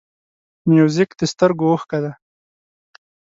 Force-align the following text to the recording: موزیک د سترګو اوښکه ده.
موزیک 0.69 1.09
د 1.19 1.21
سترګو 1.31 1.65
اوښکه 1.71 1.99
ده. 2.03 2.11